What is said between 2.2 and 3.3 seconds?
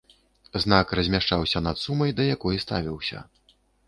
да якой ставіўся.